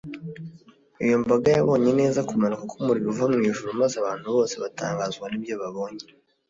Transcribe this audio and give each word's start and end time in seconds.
Iyo 1.03 1.15
mbaga 1.21 1.47
yabonye 1.57 1.91
neza 1.99 2.19
kumanuka 2.29 2.63
kwumuriro 2.69 3.07
uva 3.11 3.25
mu 3.33 3.39
ijuru 3.49 3.69
maze 3.81 3.95
abantu 3.97 4.25
bose 4.35 4.55
batangazwa 4.63 5.25
nibyo 5.29 5.55
babonye 5.61 6.05